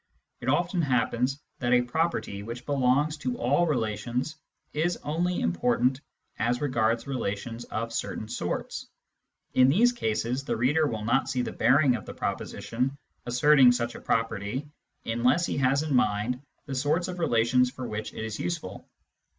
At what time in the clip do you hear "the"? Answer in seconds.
10.43-10.57, 11.43-11.51, 12.07-12.15, 16.65-16.73